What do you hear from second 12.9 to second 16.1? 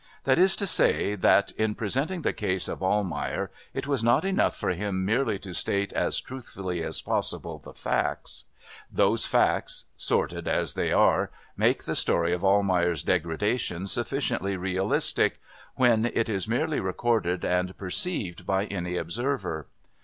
degradation sufficiently realistic, when